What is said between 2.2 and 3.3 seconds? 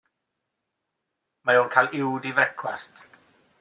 i frecwast.